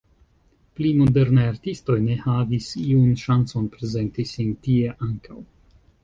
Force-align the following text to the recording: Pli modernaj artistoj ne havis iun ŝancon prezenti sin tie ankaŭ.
Pli 0.77 0.91
modernaj 0.99 1.43
artistoj 1.49 1.97
ne 2.05 2.15
havis 2.21 2.69
iun 2.83 3.11
ŝancon 3.25 3.67
prezenti 3.75 4.25
sin 4.31 4.49
tie 4.69 4.95
ankaŭ. 5.09 5.37